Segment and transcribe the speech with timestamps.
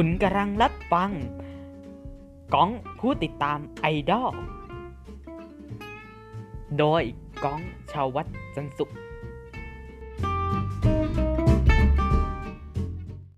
[0.00, 1.10] คุณกำลังรับฟัง
[2.54, 4.34] ก้องผู้ติดตามไอดอล
[6.78, 7.02] โดย
[7.44, 7.60] ก้อง
[7.92, 8.92] ชาววัดจันทร์สุข